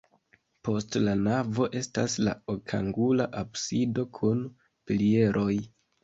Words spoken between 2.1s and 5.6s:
la okangula absido kun pilieroj.